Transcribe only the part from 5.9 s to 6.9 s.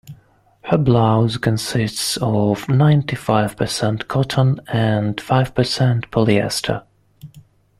polyester.